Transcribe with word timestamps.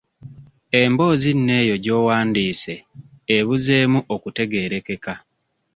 Emboozi 0.81 1.29
nno 1.37 1.53
eyo 1.61 1.75
gy'owandiise 1.85 2.75
ebuzeemu 3.37 3.99
okutegeerekeka. 4.15 5.13